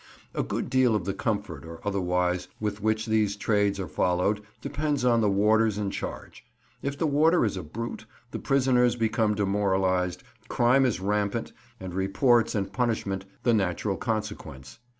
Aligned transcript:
A 0.33 0.41
good 0.41 0.67
deal 0.67 0.95
of 0.95 1.05
the 1.05 1.13
comfort 1.13 1.63
or 1.63 1.79
otherwise 1.87 2.47
with 2.59 2.81
which 2.81 3.05
these 3.05 3.35
trades 3.35 3.79
are 3.79 3.87
followed 3.87 4.41
depends 4.59 5.05
on 5.05 5.21
the 5.21 5.29
warders 5.29 5.77
in 5.77 5.91
charge. 5.91 6.43
If 6.81 6.97
the 6.97 7.05
warder 7.05 7.45
is 7.45 7.55
a 7.55 7.61
brute, 7.61 8.07
the 8.31 8.39
prisoners 8.39 8.95
become 8.95 9.35
demoralized, 9.35 10.23
crime 10.47 10.87
is 10.87 10.99
rampant, 11.01 11.53
and 11.79 11.93
reports 11.93 12.55
and 12.55 12.73
punishment 12.73 13.25
the 13.43 13.53
natural 13.53 13.95
consequence. 13.95 14.79